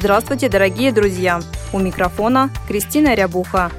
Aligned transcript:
Здравствуйте, 0.00 0.48
дорогие 0.48 0.92
друзья! 0.92 1.42
У 1.74 1.78
микрофона 1.78 2.48
Кристина 2.66 3.14
Рябуха. 3.14 3.70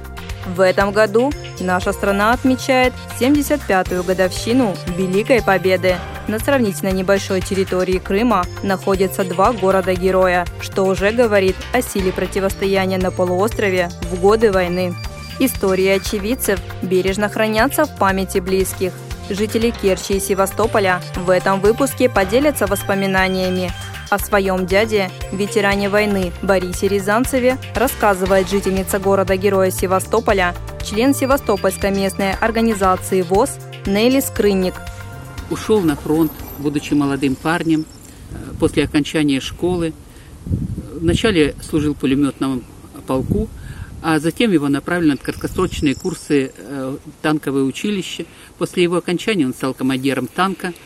В 0.54 0.60
этом 0.60 0.92
году 0.92 1.32
наша 1.58 1.92
страна 1.92 2.32
отмечает 2.32 2.92
75-ю 3.18 4.04
годовщину 4.04 4.76
Великой 4.96 5.42
Победы. 5.42 5.96
На 6.28 6.38
сравнительно 6.38 6.90
небольшой 6.90 7.40
территории 7.40 7.98
Крыма 7.98 8.44
находятся 8.62 9.24
два 9.24 9.52
города-героя, 9.52 10.46
что 10.60 10.84
уже 10.84 11.10
говорит 11.10 11.56
о 11.72 11.82
силе 11.82 12.12
противостояния 12.12 12.98
на 12.98 13.10
полуострове 13.10 13.90
в 14.02 14.20
годы 14.20 14.52
войны. 14.52 14.94
Истории 15.40 15.88
очевидцев 15.88 16.60
бережно 16.82 17.30
хранятся 17.30 17.84
в 17.84 17.98
памяти 17.98 18.38
близких. 18.38 18.92
Жители 19.28 19.70
Керчи 19.70 20.18
и 20.18 20.20
Севастополя 20.20 21.02
в 21.16 21.30
этом 21.30 21.60
выпуске 21.60 22.08
поделятся 22.08 22.68
воспоминаниями 22.68 23.72
о 24.12 24.18
своем 24.18 24.66
дяде, 24.66 25.10
ветеране 25.32 25.88
войны 25.88 26.34
Борисе 26.42 26.86
Рязанцеве, 26.86 27.56
рассказывает 27.74 28.46
жительница 28.46 28.98
города-героя 28.98 29.70
Севастополя, 29.70 30.54
член 30.84 31.14
Севастопольской 31.14 31.90
местной 31.90 32.34
организации 32.34 33.22
ВОЗ 33.22 33.56
Нелли 33.86 34.20
Скрынник. 34.20 34.74
Ушел 35.48 35.80
на 35.80 35.96
фронт, 35.96 36.30
будучи 36.58 36.92
молодым 36.92 37.36
парнем, 37.36 37.86
э, 38.32 38.34
после 38.60 38.84
окончания 38.84 39.40
школы. 39.40 39.94
Вначале 41.00 41.54
служил 41.66 41.94
в 41.94 41.96
пулеметном 41.96 42.64
полку, 43.06 43.48
а 44.02 44.18
затем 44.18 44.52
его 44.52 44.68
направили 44.68 45.12
на 45.12 45.16
краткосрочные 45.16 45.94
курсы 45.94 46.52
э, 46.54 46.96
танковое 47.22 47.62
училище. 47.62 48.26
После 48.58 48.82
его 48.82 48.96
окончания 48.96 49.46
он 49.46 49.54
стал 49.54 49.72
командиром 49.72 50.26
танка– 50.26 50.74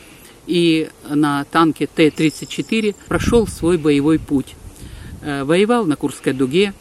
и 0.47 0.89
на 1.09 1.43
танке 1.45 1.87
Т-34 1.93 2.95
прошел 3.07 3.45
свой 3.47 3.77
боевой 3.77 4.17
путь. 4.17 4.55
Э, 5.21 5.43
воевал 5.43 5.85
на 5.85 5.95
Курской 5.95 6.33
дуге, 6.33 6.73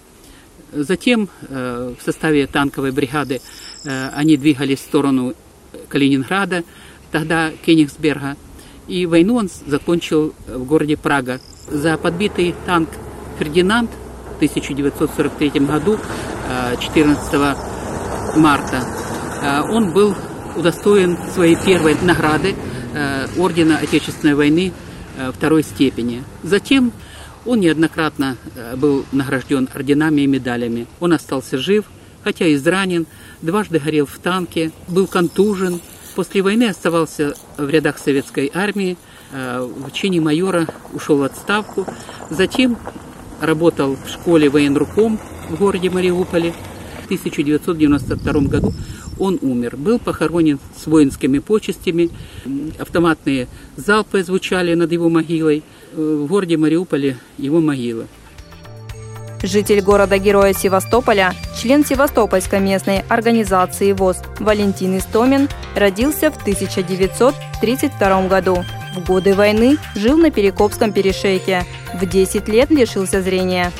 затем 0.72 1.28
э, 1.48 1.94
в 1.98 2.02
составе 2.02 2.46
танковой 2.46 2.92
бригады 2.92 3.40
э, 3.84 4.08
они 4.10 4.36
двигались 4.36 4.78
в 4.78 4.82
сторону 4.82 5.34
Калининграда, 5.88 6.62
тогда 7.10 7.50
Кенигсберга, 7.64 8.36
и 8.86 9.04
войну 9.04 9.36
он 9.36 9.50
закончил 9.66 10.32
в 10.46 10.64
городе 10.64 10.96
Прага. 10.96 11.40
За 11.68 11.98
подбитый 11.98 12.54
танк 12.66 12.88
«Фердинанд» 13.38 13.90
в 14.34 14.36
1943 14.36 15.50
году, 15.60 15.98
14 16.78 17.56
марта, 18.36 18.84
он 19.72 19.90
был 19.90 20.14
удостоен 20.56 21.18
своей 21.34 21.56
первой 21.56 21.96
награды 22.00 22.54
ордена 23.38 23.78
Отечественной 23.78 24.34
войны 24.34 24.72
э, 25.16 25.32
второй 25.34 25.62
степени. 25.62 26.24
Затем 26.42 26.92
он 27.44 27.60
неоднократно 27.60 28.36
э, 28.54 28.76
был 28.76 29.04
награжден 29.12 29.68
орденами 29.74 30.22
и 30.22 30.26
медалями. 30.26 30.86
Он 31.00 31.12
остался 31.12 31.58
жив, 31.58 31.84
хотя 32.24 32.52
изранен, 32.52 33.06
дважды 33.42 33.78
горел 33.78 34.06
в 34.06 34.18
танке, 34.18 34.72
был 34.88 35.06
контужен. 35.06 35.80
После 36.14 36.42
войны 36.42 36.64
оставался 36.64 37.34
в 37.58 37.68
рядах 37.68 37.98
советской 37.98 38.50
армии, 38.54 38.96
в 39.30 39.90
чине 39.92 40.20
майора 40.20 40.66
ушел 40.94 41.18
в 41.18 41.22
отставку. 41.24 41.86
Затем 42.30 42.78
работал 43.40 43.96
в 43.96 44.08
школе 44.08 44.48
военруком 44.48 45.18
в 45.50 45.56
городе 45.56 45.90
Мариуполе. 45.90 46.54
В 47.02 47.04
1992 47.06 48.32
году 48.48 48.72
он 49.18 49.38
умер. 49.42 49.76
Был 49.76 49.98
похоронен 49.98 50.58
с 50.76 50.86
воинскими 50.86 51.38
почестями, 51.38 52.10
автоматные 52.78 53.48
залпы 53.76 54.22
звучали 54.22 54.74
над 54.74 54.92
его 54.92 55.08
могилой. 55.08 55.62
Э, 55.92 56.20
в 56.22 56.26
городе 56.26 56.56
Мариуполе 56.56 57.16
его 57.38 57.60
могила. 57.60 58.06
Житель 59.42 59.82
города-героя 59.82 60.52
Севастополя, 60.54 61.34
член 61.60 61.84
Севастопольской 61.84 62.58
местной 62.58 63.04
организации 63.08 63.92
ВОЗ 63.92 64.22
Валентин 64.40 64.96
Истомин 64.98 65.48
родился 65.74 66.30
в 66.30 66.36
1932 66.40 68.28
году. 68.28 68.64
В 68.94 69.06
годы 69.06 69.34
войны 69.34 69.76
жил 69.94 70.16
на 70.16 70.30
Перекопском 70.30 70.92
перешейке. 70.92 71.64
В 71.94 72.06
10 72.06 72.48
лет 72.48 72.70
лишился 72.70 73.20
зрения. 73.20 73.72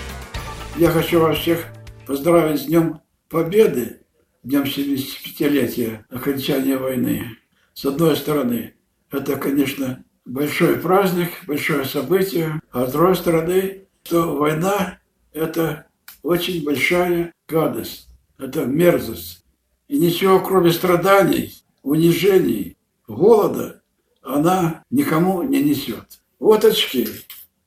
Я 0.77 0.91
хочу 0.91 1.21
вас 1.21 1.39
всех 1.39 1.65
поздравить 2.07 2.61
с 2.61 2.65
Днем 2.67 3.01
Победы 3.31 4.01
днем 4.47 4.63
75-летия 4.63 6.05
окончания 6.09 6.77
войны. 6.77 7.37
С 7.75 7.85
одной 7.85 8.17
стороны, 8.17 8.75
это, 9.11 9.37
конечно, 9.37 10.05
большой 10.25 10.77
праздник, 10.77 11.31
большое 11.49 11.85
событие, 11.85 12.61
а 12.71 12.87
с 12.87 12.93
другой 12.93 13.17
стороны, 13.17 13.89
что 14.05 14.37
война– 14.37 15.01
это 15.33 15.87
очень 16.23 16.65
большая 16.65 17.33
гадость, 17.49 18.09
это 18.39 18.65
мерзость. 18.67 19.45
И 19.89 19.99
ничего, 19.99 20.39
кроме 20.39 20.71
страданий, 20.71 21.53
унижений, 21.83 22.77
голода, 23.09 23.83
она 24.23 24.85
никому 24.91 25.43
не 25.43 25.61
несет. 25.61 26.21
Вот 26.39 26.65
очки. 26.65 27.09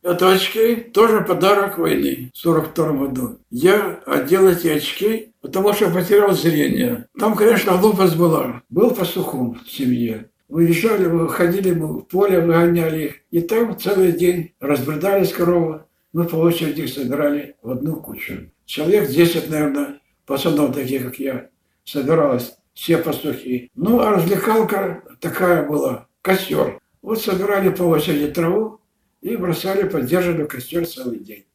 Это 0.01 0.31
очки 0.31 0.75
тоже 0.75 1.21
подарок 1.21 1.77
войны 1.77 2.31
в 2.33 2.37
42 2.37 2.91
году. 2.93 3.39
Я 3.49 3.99
одел 4.05 4.47
эти 4.47 4.67
очки, 4.67 5.33
потому 5.41 5.73
что 5.73 5.89
потерял 5.89 6.31
зрение. 6.31 7.07
Там, 7.17 7.35
конечно, 7.35 7.77
глупость 7.77 8.15
была. 8.15 8.61
Был 8.69 8.91
пастухом 8.91 9.59
в 9.63 9.69
семье. 9.69 10.29
Выезжали, 10.47 11.05
выходили 11.05 11.71
мы 11.71 11.99
в 11.99 12.01
поле, 12.03 12.39
выгоняли 12.39 13.05
их. 13.05 13.15
И 13.31 13.41
там 13.41 13.77
целый 13.77 14.13
день 14.13 14.53
разбредались 14.61 15.33
коровы. 15.33 15.83
Мы 16.13 16.23
по 16.23 16.37
очереди 16.37 16.81
их 16.81 16.89
собирали 16.89 17.55
в 17.61 17.69
одну 17.69 17.97
кучу. 17.97 18.49
Человек 18.65 19.09
10, 19.09 19.49
наверное, 19.49 19.99
пацанов 20.25 20.73
таких, 20.73 21.03
как 21.03 21.19
я, 21.19 21.49
собиралось. 21.83 22.55
Все 22.73 22.97
пастухи. 22.97 23.69
Ну, 23.75 23.99
а 23.99 24.11
развлекалка 24.11 25.03
такая 25.19 25.67
была. 25.67 26.07
Костер. 26.21 26.79
Вот 27.01 27.21
собирали 27.21 27.69
по 27.69 27.83
очереди 27.83 28.31
траву, 28.31 28.78
и 29.21 29.35
бросали, 29.35 29.87
поддерживали 29.87 30.45
костер 30.45 30.85
целый 30.85 31.19
день. 31.19 31.45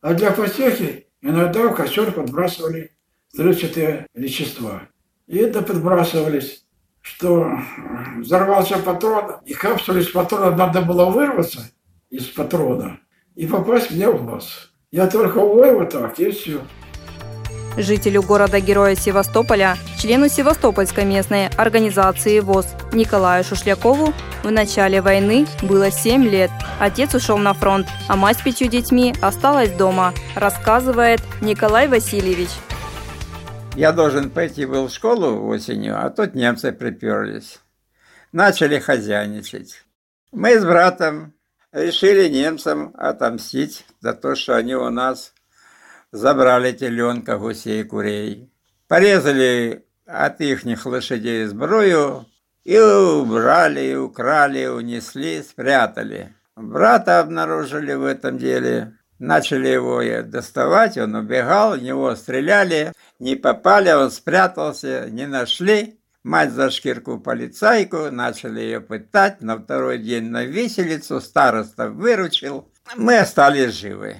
А 0.00 0.14
для 0.14 0.30
потехи 0.30 1.06
иногда 1.20 1.68
в 1.68 1.74
костер 1.74 2.12
подбрасывали 2.12 2.92
взрывчатые 3.32 4.06
вещества. 4.14 4.88
И 5.26 5.36
это 5.36 5.62
подбрасывались, 5.62 6.64
что 7.02 7.50
взорвался 8.18 8.78
патрон, 8.78 9.36
и 9.44 9.54
капсулу 9.54 9.98
из 9.98 10.08
патрона 10.08 10.56
надо 10.56 10.82
было 10.82 11.06
вырваться 11.06 11.70
из 12.10 12.26
патрона 12.26 13.00
и 13.34 13.46
попасть 13.46 13.90
мне 13.90 14.10
в 14.10 14.22
нос. 14.24 14.72
Я 14.90 15.06
только 15.06 15.38
ой 15.38 15.72
вот 15.72 15.90
так, 15.90 16.18
и 16.18 16.30
все 16.30 16.60
жителю 17.78 18.22
города-героя 18.22 18.94
Севастополя, 18.94 19.76
члену 19.98 20.28
Севастопольской 20.28 21.04
местной 21.04 21.48
организации 21.48 22.40
ВОЗ 22.40 22.66
Николаю 22.92 23.44
Шушлякову 23.44 24.12
в 24.42 24.50
начале 24.50 25.00
войны 25.00 25.46
было 25.62 25.90
7 25.90 26.24
лет. 26.24 26.50
Отец 26.78 27.14
ушел 27.14 27.38
на 27.38 27.54
фронт, 27.54 27.86
а 28.08 28.16
мать 28.16 28.38
с 28.38 28.42
пятью 28.42 28.68
детьми 28.68 29.14
осталась 29.20 29.70
дома, 29.70 30.12
рассказывает 30.34 31.20
Николай 31.40 31.88
Васильевич. 31.88 32.50
Я 33.74 33.92
должен 33.92 34.30
пойти 34.30 34.66
был 34.66 34.88
в 34.88 34.92
школу 34.92 35.46
осенью, 35.46 36.04
а 36.04 36.10
тут 36.10 36.34
немцы 36.34 36.72
приперлись. 36.72 37.60
Начали 38.32 38.78
хозяйничать. 38.78 39.84
Мы 40.32 40.58
с 40.58 40.64
братом 40.64 41.32
решили 41.72 42.28
немцам 42.28 42.94
отомстить 42.98 43.86
за 44.00 44.14
то, 44.14 44.34
что 44.34 44.56
они 44.56 44.74
у 44.74 44.90
нас 44.90 45.32
забрали 46.12 46.72
теленка, 46.72 47.38
гусей, 47.38 47.84
курей, 47.84 48.50
порезали 48.86 49.84
от 50.06 50.40
ихних 50.40 50.86
лошадей 50.86 51.46
сбрую 51.46 52.26
и 52.64 52.78
убрали, 52.78 53.94
украли, 53.94 54.66
унесли, 54.66 55.42
спрятали. 55.42 56.34
Брата 56.56 57.20
обнаружили 57.20 57.94
в 57.94 58.04
этом 58.04 58.38
деле, 58.38 58.98
начали 59.18 59.68
его 59.68 60.02
доставать, 60.22 60.98
он 60.98 61.14
убегал, 61.14 61.76
в 61.76 61.82
него 61.82 62.14
стреляли, 62.16 62.92
не 63.18 63.36
попали, 63.36 63.90
он 63.92 64.10
спрятался, 64.10 65.08
не 65.10 65.26
нашли. 65.26 65.94
Мать 66.24 66.50
за 66.50 66.70
шкирку 66.70 67.20
полицайку, 67.20 68.10
начали 68.10 68.60
ее 68.60 68.80
пытать, 68.80 69.40
на 69.40 69.56
второй 69.56 69.98
день 69.98 70.24
на 70.24 70.44
виселицу, 70.44 71.20
староста 71.20 71.88
выручил, 71.88 72.68
Мы 72.96 73.18
остались 73.18 73.72
живы. 73.74 74.16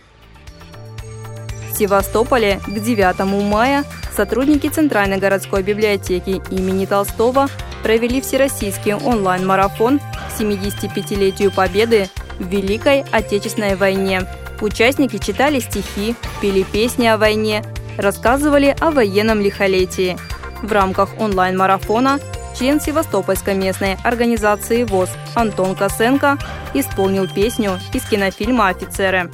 Севастополе 1.79 2.61
к 2.67 2.71
9 2.71 3.21
мая 3.45 3.85
сотрудники 4.15 4.67
Центральной 4.69 5.19
городской 5.19 5.63
библиотеки 5.63 6.43
имени 6.51 6.87
Толстого 6.87 7.47
провели 7.85 8.21
всероссийский 8.21 8.95
онлайн-марафон 8.95 10.01
к 10.01 10.41
75-летию 10.41 11.53
Победы 11.53 12.09
в 12.41 12.49
Великой 12.49 13.05
Отечественной 13.13 13.77
войне. 13.77 14.23
Участники 14.61 15.19
читали 15.19 15.61
стихи, 15.61 16.17
пели 16.43 16.65
песни 16.65 17.07
о 17.07 17.17
войне, 17.17 17.63
рассказывали 17.97 18.75
о 18.81 18.91
военном 18.91 19.41
лихолетии. 19.41 20.19
В 20.63 20.73
рамках 20.73 21.11
онлайн-марафона 21.21 22.19
член 22.59 22.81
Севастопольской 22.81 23.55
местной 23.55 23.97
организации 24.03 24.83
ВОЗ 24.83 25.11
Антон 25.37 25.77
Косенко 25.77 26.39
исполнил 26.75 27.29
песню 27.29 27.79
из 27.93 28.03
кинофильма 28.05 28.69
«Офицеры». 28.69 29.31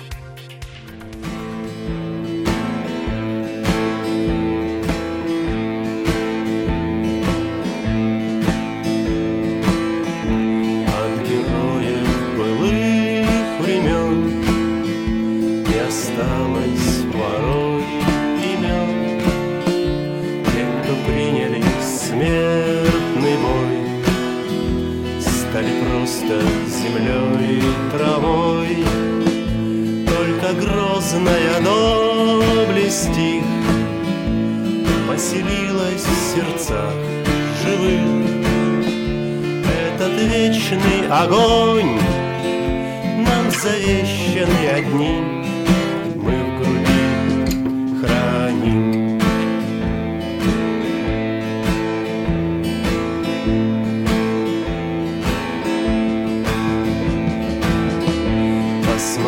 Просто 26.04 26.40
землей 26.68 27.58
и 27.58 27.96
травой. 27.96 28.84
Только 30.06 30.52
грозная 30.60 31.60
доблесть 31.62 33.16
их 33.16 33.44
Поселилась 35.08 36.04
в 36.04 36.34
сердцах 36.34 36.94
живых. 37.62 38.30
Этот 39.64 40.20
вечный 40.22 41.08
огонь 41.08 41.98
Нам 43.26 43.50
завещанный 43.50 44.70
одним 44.70 45.43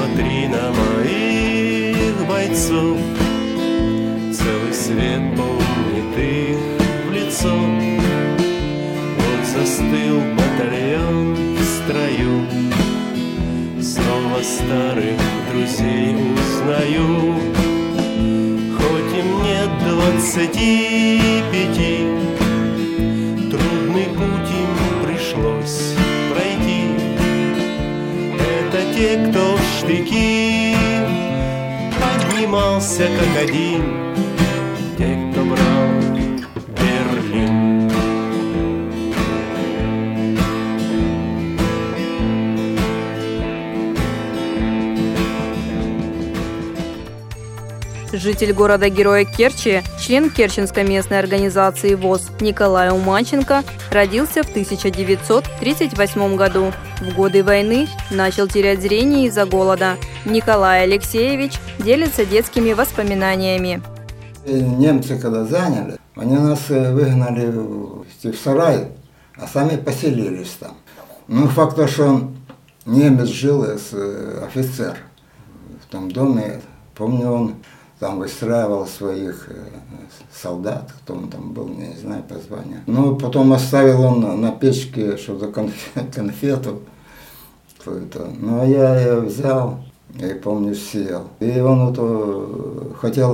Посмотри 0.06 0.46
на 0.46 0.72
моих 0.72 2.28
бойцов. 2.28 2.96
Целый 4.32 4.72
свет 4.72 5.36
помнит 5.36 6.16
их 6.16 6.58
в 7.08 7.12
лицо. 7.12 7.52
Вот 9.16 9.46
застыл 9.46 10.20
батальон 10.36 11.34
в 11.56 11.64
строю. 11.64 12.46
Снова 13.82 14.42
старых 14.42 15.20
друзей 15.50 16.14
узнаю. 16.14 17.40
Хоть 18.78 19.12
им 19.18 19.28
нет 19.42 19.70
двадцати 19.88 21.42
пяти 21.50 21.95
штыки 29.96 30.76
Поднимался 31.98 33.06
как 33.06 33.42
один 33.42 33.82
Те, 34.98 35.16
кто 35.32 35.44
брал 35.44 35.86
Берлин. 36.68 37.90
Житель 48.12 48.52
города-героя 48.54 49.24
Керчи, 49.24 49.82
член 50.06 50.30
Керченской 50.30 50.84
местной 50.84 51.18
организации 51.18 51.94
ВОЗ 51.96 52.30
Николай 52.40 52.90
Уманченко 52.90 53.64
родился 53.90 54.44
в 54.44 54.50
1938 54.50 56.36
году. 56.36 56.72
В 57.00 57.12
годы 57.16 57.42
войны 57.42 57.88
начал 58.12 58.46
терять 58.46 58.80
зрение 58.82 59.26
из-за 59.26 59.46
голода. 59.46 59.96
Николай 60.24 60.84
Алексеевич 60.84 61.54
делится 61.80 62.24
детскими 62.24 62.72
воспоминаниями. 62.72 63.82
Немцы 64.46 65.18
когда 65.18 65.44
заняли, 65.44 65.98
они 66.14 66.36
нас 66.36 66.60
э, 66.68 66.92
выгнали 66.92 67.46
в 67.48 68.04
сарай, 68.44 68.86
а 69.36 69.48
сами 69.48 69.74
поселились 69.74 70.56
там. 70.60 70.76
Ну, 71.26 71.48
факт 71.48 71.74
то, 71.74 71.88
что 71.88 72.30
немец 72.84 73.26
жил, 73.26 73.64
э, 73.64 73.76
офицер 74.46 74.98
в 75.84 75.90
том 75.90 76.12
доме. 76.12 76.60
Помню, 76.94 77.28
он 77.28 77.56
там 77.98 78.18
выстраивал 78.18 78.86
своих 78.86 79.48
э, 79.48 79.54
солдат, 80.32 80.92
кто 80.98 81.14
он 81.14 81.28
там 81.28 81.52
был, 81.52 81.68
не 81.68 81.96
знаю 81.96 82.22
по 82.24 82.34
званию. 82.34 82.80
Ну, 82.86 83.16
потом 83.16 83.52
оставил 83.52 84.02
он 84.02 84.40
на 84.40 84.52
печке 84.52 85.16
что-то 85.16 85.48
конфет, 85.48 86.04
конфету 86.14 86.82
какую-то. 87.78 88.28
Ну, 88.38 88.60
а 88.60 88.66
я 88.66 89.00
ее 89.00 89.20
взял 89.20 89.80
и, 90.14 90.34
помню, 90.34 90.74
съел. 90.74 91.28
И 91.40 91.58
он 91.60 91.92
это 91.92 92.96
хотел 93.00 93.32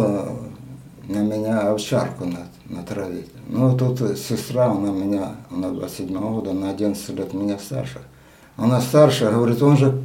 на 1.09 1.19
меня 1.19 1.73
овчарку 1.73 2.26
натравить. 2.67 3.31
Ну, 3.49 3.76
тут 3.76 3.99
сестра, 4.17 4.67
она 4.67 4.91
меня, 4.91 5.37
она 5.50 5.70
27 5.70 6.17
года, 6.17 6.53
на 6.53 6.70
11 6.70 7.09
лет 7.11 7.35
меня 7.35 7.59
старше. 7.59 7.99
Она 8.56 8.81
старше, 8.81 9.31
говорит, 9.31 9.61
он 9.62 9.76
же 9.76 10.05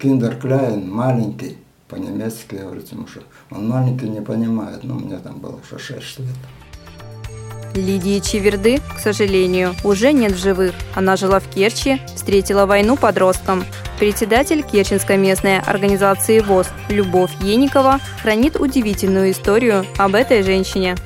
киндер 0.00 0.36
Кляйн, 0.36 0.88
маленький 0.88 1.56
по-немецки, 1.92 2.54
говорит 2.54 2.90
ему, 2.90 3.06
что 3.06 3.20
он 3.50 3.68
маленький 3.68 4.08
не 4.08 4.22
понимает, 4.22 4.82
ну, 4.82 4.94
мне 4.94 5.18
там 5.18 5.38
было 5.38 5.60
что 5.66 5.78
6 5.78 6.20
лет. 6.20 6.28
Лидии 7.74 8.18
Чеверды, 8.18 8.80
к 8.96 8.98
сожалению, 8.98 9.74
уже 9.84 10.12
нет 10.12 10.32
в 10.32 10.38
живых. 10.38 10.74
Она 10.94 11.16
жила 11.16 11.40
в 11.40 11.48
Керчи, 11.48 12.00
встретила 12.14 12.66
войну 12.66 12.96
подростком. 12.96 13.64
Председатель 13.98 14.62
Керченской 14.62 15.16
местной 15.16 15.58
организации 15.60 16.40
ВОЗ 16.40 16.68
Любовь 16.90 17.30
Еникова 17.40 18.00
хранит 18.22 18.60
удивительную 18.60 19.30
историю 19.30 19.86
об 19.96 20.14
этой 20.14 20.42
женщине. 20.42 20.96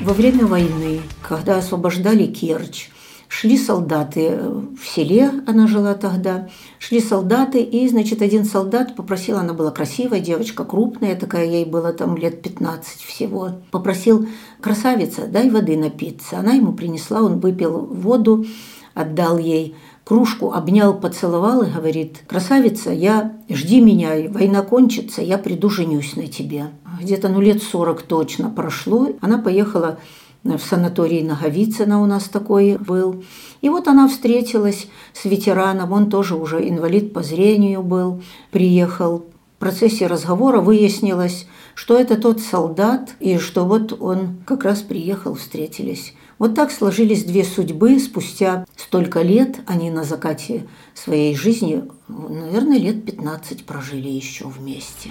Во 0.00 0.12
время 0.14 0.46
войны, 0.46 1.00
когда 1.20 1.58
освобождали 1.58 2.26
Керчь, 2.26 2.91
шли 3.32 3.56
солдаты 3.56 4.38
в 4.78 4.86
селе, 4.86 5.30
она 5.46 5.66
жила 5.66 5.94
тогда, 5.94 6.50
шли 6.78 7.00
солдаты, 7.00 7.62
и, 7.62 7.88
значит, 7.88 8.20
один 8.20 8.44
солдат 8.44 8.94
попросил, 8.94 9.38
она 9.38 9.54
была 9.54 9.70
красивая 9.70 10.20
девочка, 10.20 10.64
крупная 10.64 11.16
такая, 11.16 11.46
ей 11.46 11.64
было 11.64 11.94
там 11.94 12.14
лет 12.18 12.42
15 12.42 13.00
всего, 13.00 13.52
попросил, 13.70 14.26
красавица, 14.60 15.26
дай 15.26 15.48
воды 15.48 15.78
напиться. 15.78 16.38
Она 16.38 16.52
ему 16.52 16.74
принесла, 16.74 17.22
он 17.22 17.40
выпил 17.40 17.86
воду, 17.86 18.44
отдал 18.92 19.38
ей 19.38 19.76
кружку, 20.04 20.52
обнял, 20.52 20.92
поцеловал 20.92 21.62
и 21.62 21.70
говорит, 21.70 22.24
красавица, 22.28 22.92
я, 22.92 23.32
жди 23.48 23.80
меня, 23.80 24.10
война 24.28 24.60
кончится, 24.60 25.22
я 25.22 25.38
приду, 25.38 25.70
женюсь 25.70 26.16
на 26.16 26.26
тебе. 26.26 26.66
Где-то, 27.00 27.30
ну, 27.30 27.40
лет 27.40 27.62
40 27.62 28.02
точно 28.02 28.50
прошло. 28.50 29.08
Она 29.22 29.38
поехала 29.38 29.98
в 30.44 30.58
санатории 30.58 31.22
Наговицына 31.22 32.02
у 32.02 32.06
нас 32.06 32.24
такой 32.24 32.76
был. 32.76 33.24
И 33.60 33.68
вот 33.68 33.88
она 33.88 34.08
встретилась 34.08 34.88
с 35.12 35.24
ветераном, 35.24 35.92
он 35.92 36.10
тоже 36.10 36.34
уже 36.34 36.68
инвалид 36.68 37.12
по 37.12 37.22
зрению 37.22 37.82
был, 37.82 38.22
приехал. 38.50 39.26
В 39.56 39.60
процессе 39.60 40.08
разговора 40.08 40.60
выяснилось, 40.60 41.46
что 41.74 41.96
это 41.96 42.16
тот 42.16 42.40
солдат, 42.40 43.14
и 43.20 43.38
что 43.38 43.64
вот 43.64 43.96
он 44.00 44.38
как 44.44 44.64
раз 44.64 44.82
приехал, 44.82 45.34
встретились. 45.34 46.14
Вот 46.38 46.56
так 46.56 46.72
сложились 46.72 47.22
две 47.22 47.44
судьбы. 47.44 48.00
Спустя 48.00 48.66
столько 48.76 49.22
лет 49.22 49.60
они 49.66 49.92
на 49.92 50.02
закате 50.02 50.66
своей 50.92 51.36
жизни, 51.36 51.84
наверное, 52.08 52.78
лет 52.78 53.04
15 53.04 53.64
прожили 53.64 54.08
еще 54.08 54.46
вместе. 54.48 55.10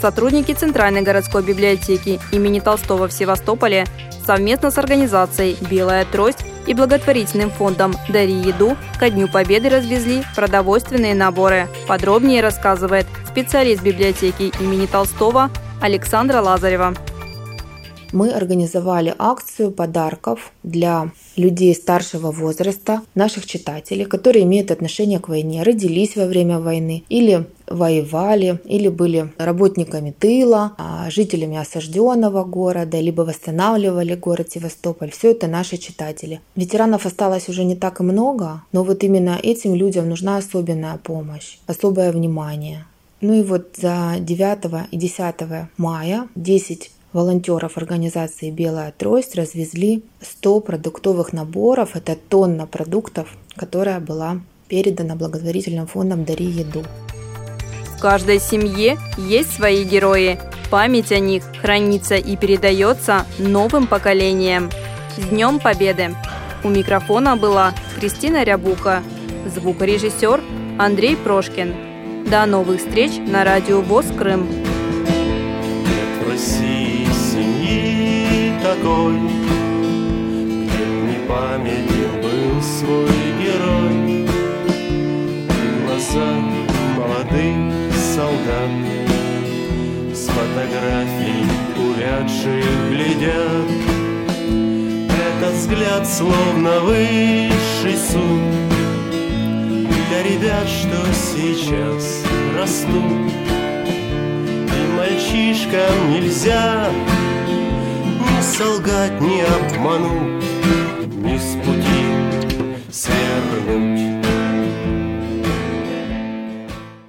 Сотрудники 0.00 0.52
Центральной 0.52 1.02
городской 1.02 1.42
библиотеки 1.42 2.20
имени 2.30 2.60
Толстого 2.60 3.08
в 3.08 3.12
Севастополе 3.12 3.84
совместно 4.24 4.70
с 4.70 4.78
организацией 4.78 5.56
«Белая 5.68 6.04
трость» 6.04 6.44
и 6.66 6.74
благотворительным 6.74 7.50
фондом 7.50 7.94
«Дари 8.08 8.34
еду» 8.34 8.76
ко 9.00 9.10
Дню 9.10 9.26
Победы 9.26 9.70
развезли 9.70 10.22
продовольственные 10.36 11.14
наборы. 11.14 11.66
Подробнее 11.88 12.42
рассказывает 12.42 13.06
специалист 13.28 13.82
библиотеки 13.82 14.52
имени 14.60 14.86
Толстого 14.86 15.50
Александра 15.80 16.40
Лазарева. 16.42 16.94
Мы 18.12 18.30
организовали 18.30 19.14
акцию 19.18 19.70
подарков 19.70 20.52
для 20.62 21.10
людей 21.36 21.74
старшего 21.74 22.30
возраста, 22.30 23.02
наших 23.14 23.46
читателей, 23.46 24.04
которые 24.04 24.44
имеют 24.44 24.70
отношение 24.70 25.18
к 25.18 25.28
войне, 25.28 25.62
родились 25.62 26.16
во 26.16 26.26
время 26.26 26.58
войны 26.58 27.04
или 27.08 27.46
воевали, 27.66 28.60
или 28.64 28.88
были 28.88 29.32
работниками 29.38 30.14
тыла, 30.18 30.72
а, 30.78 31.10
жителями 31.10 31.58
осажденного 31.58 32.44
города, 32.44 32.98
либо 32.98 33.22
восстанавливали 33.22 34.14
город 34.14 34.50
Севастополь. 34.50 35.10
Все 35.10 35.32
это 35.32 35.46
наши 35.46 35.76
читатели. 35.76 36.40
Ветеранов 36.56 37.06
осталось 37.06 37.48
уже 37.48 37.64
не 37.64 37.76
так 37.76 38.00
и 38.00 38.02
много, 38.02 38.62
но 38.72 38.84
вот 38.84 39.04
именно 39.04 39.38
этим 39.42 39.74
людям 39.74 40.08
нужна 40.08 40.38
особенная 40.38 40.96
помощь, 40.96 41.58
особое 41.66 42.12
внимание. 42.12 42.86
Ну 43.20 43.34
и 43.34 43.42
вот 43.42 43.74
за 43.76 44.16
9 44.20 44.88
и 44.92 44.96
10 44.96 45.34
мая 45.76 46.28
10 46.36 46.90
волонтеров 47.12 47.76
организации 47.76 48.50
«Белая 48.50 48.92
трость» 48.96 49.34
развезли 49.34 50.02
100 50.20 50.60
продуктовых 50.60 51.32
наборов. 51.32 51.96
Это 51.96 52.16
тонна 52.16 52.66
продуктов, 52.66 53.28
которая 53.56 54.00
была 54.00 54.40
передана 54.68 55.14
благотворительным 55.14 55.86
фондом 55.86 56.24
«Дари 56.24 56.44
еду». 56.44 56.84
В 57.96 58.00
каждой 58.00 58.38
семье 58.40 58.98
есть 59.16 59.52
свои 59.52 59.82
герои. 59.84 60.38
Память 60.70 61.10
о 61.12 61.18
них 61.18 61.42
хранится 61.60 62.16
и 62.16 62.36
передается 62.36 63.24
новым 63.38 63.86
поколениям. 63.86 64.70
С 65.16 65.28
Днем 65.30 65.58
Победы! 65.58 66.14
У 66.62 66.68
микрофона 66.68 67.36
была 67.36 67.72
Кристина 67.98 68.44
Рябуха, 68.44 69.02
звукорежиссер 69.54 70.42
Андрей 70.78 71.16
Прошкин. 71.16 71.74
До 72.30 72.44
новых 72.46 72.80
встреч 72.80 73.12
на 73.16 73.44
радио 73.44 73.80
ВОЗ 73.80 74.06
Крым. 74.16 74.67
Такой, 78.78 79.18
где 80.64 80.86
не 80.86 81.28
памятен 81.28 82.20
был 82.22 82.62
свой 82.62 83.08
герой. 83.40 84.26
Глаза 85.86 86.30
молодых 86.96 87.94
солдат 88.14 88.70
с 90.12 90.26
фотографий 90.26 91.44
увядших 91.76 92.64
глядят. 92.90 93.68
Этот 95.10 95.54
взгляд 95.54 96.06
словно 96.06 96.80
высший 96.80 97.96
суд 97.96 98.40
для 100.08 100.22
ребят, 100.22 100.68
что 100.68 100.96
сейчас 101.12 102.24
растут. 102.56 103.32
И 104.66 104.96
мальчишкам 104.96 106.10
нельзя 106.10 106.90
солгать, 108.42 109.20
ни 109.20 109.40
обмануть, 109.40 110.44
ни 111.16 111.38
с 111.38 111.54
пути 111.64 112.08
свернуть. 112.90 114.08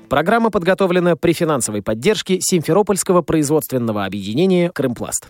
Программа 0.09 0.50
подготовлена 0.50 1.15
при 1.15 1.33
финансовой 1.33 1.83
поддержке 1.83 2.39
Симферопольского 2.41 3.21
производственного 3.21 4.05
объединения 4.05 4.71
«Крымпласт». 4.71 5.29